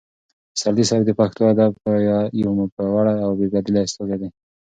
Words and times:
پسرلي 0.53 0.83
صاحب 0.89 1.03
د 1.05 1.11
پښتو 1.19 1.39
معاصر 1.43 1.53
ادب 1.53 1.71
یو 2.41 2.51
پیاوړی 2.75 3.15
او 3.25 3.31
بې 3.37 3.47
بدیله 3.53 3.79
استازی 3.83 4.17
دی. 4.21 4.29